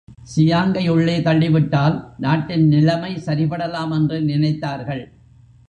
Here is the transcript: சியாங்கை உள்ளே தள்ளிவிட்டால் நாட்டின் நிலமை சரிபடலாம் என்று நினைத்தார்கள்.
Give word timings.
சியாங்கை 0.35 0.89
உள்ளே 0.89 1.17
தள்ளிவிட்டால் 1.19 1.97
நாட்டின் 2.17 2.67
நிலமை 2.67 3.11
சரிபடலாம் 3.25 3.93
என்று 3.93 4.19
நினைத்தார்கள். 4.21 5.03